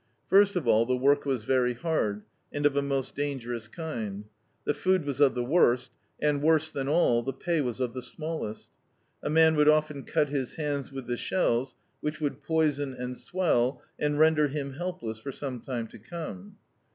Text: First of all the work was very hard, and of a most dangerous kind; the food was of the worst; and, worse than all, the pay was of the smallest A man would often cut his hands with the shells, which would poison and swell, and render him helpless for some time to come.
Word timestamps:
First 0.31 0.55
of 0.55 0.67
all 0.67 0.87
the 0.87 0.97
work 0.97 1.25
was 1.27 1.43
very 1.43 1.75
hard, 1.75 2.23
and 2.51 2.65
of 2.65 2.75
a 2.75 2.81
most 2.81 3.13
dangerous 3.13 3.67
kind; 3.67 4.25
the 4.65 4.73
food 4.73 5.05
was 5.05 5.19
of 5.21 5.35
the 5.35 5.43
worst; 5.43 5.91
and, 6.19 6.41
worse 6.41 6.71
than 6.71 6.87
all, 6.87 7.21
the 7.21 7.31
pay 7.31 7.61
was 7.61 7.79
of 7.79 7.93
the 7.93 8.01
smallest 8.01 8.69
A 9.21 9.29
man 9.29 9.55
would 9.57 9.69
often 9.69 10.01
cut 10.01 10.29
his 10.29 10.55
hands 10.55 10.91
with 10.91 11.05
the 11.05 11.17
shells, 11.17 11.75
which 11.99 12.19
would 12.19 12.41
poison 12.41 12.95
and 12.95 13.15
swell, 13.15 13.79
and 13.99 14.17
render 14.17 14.47
him 14.47 14.73
helpless 14.73 15.19
for 15.19 15.31
some 15.31 15.59
time 15.59 15.85
to 15.89 15.99
come. 15.99 16.57